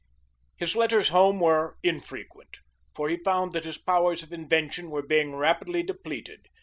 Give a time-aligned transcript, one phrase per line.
[0.57, 2.57] His letters home were infrequent,
[2.95, 6.47] for he found that his powers of invention were being rapidly depleted.